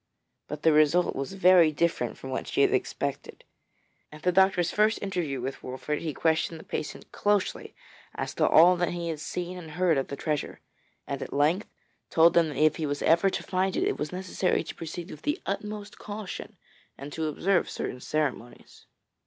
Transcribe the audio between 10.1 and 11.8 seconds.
treasure, and at length